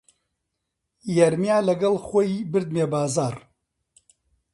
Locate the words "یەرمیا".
1.17-1.57